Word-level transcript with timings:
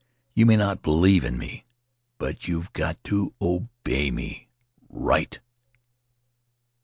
You 0.33 0.47
may 0.47 0.55
not 0.55 0.81
believe 0.81 1.23
in 1.23 1.37
me, 1.37 1.63
but 2.17 2.47
you've 2.47 2.73
got 2.73 2.97
to 3.03 3.35
obey 3.39 4.09
me. 4.09 4.47
Write!" 4.89 5.41